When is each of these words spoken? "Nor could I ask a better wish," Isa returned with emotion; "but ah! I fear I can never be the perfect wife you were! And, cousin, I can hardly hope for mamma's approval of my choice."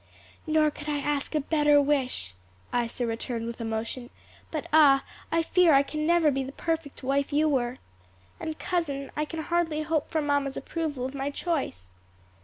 "Nor 0.47 0.71
could 0.71 0.89
I 0.89 0.97
ask 0.97 1.35
a 1.35 1.39
better 1.41 1.79
wish," 1.79 2.33
Isa 2.73 3.05
returned 3.05 3.45
with 3.45 3.61
emotion; 3.61 4.09
"but 4.49 4.65
ah! 4.73 5.03
I 5.31 5.43
fear 5.43 5.73
I 5.73 5.83
can 5.83 6.07
never 6.07 6.31
be 6.31 6.43
the 6.43 6.51
perfect 6.51 7.03
wife 7.03 7.31
you 7.31 7.47
were! 7.47 7.77
And, 8.39 8.57
cousin, 8.57 9.11
I 9.15 9.25
can 9.25 9.43
hardly 9.43 9.83
hope 9.83 10.09
for 10.09 10.19
mamma's 10.19 10.57
approval 10.57 11.05
of 11.05 11.13
my 11.13 11.29
choice." 11.29 11.91